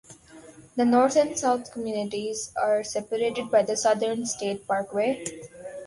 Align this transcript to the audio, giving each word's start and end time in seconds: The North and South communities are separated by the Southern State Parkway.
The 0.77 0.83
North 0.83 1.15
and 1.15 1.37
South 1.37 1.71
communities 1.71 2.51
are 2.59 2.83
separated 2.83 3.51
by 3.51 3.61
the 3.61 3.77
Southern 3.77 4.25
State 4.25 4.65
Parkway. 4.67 5.23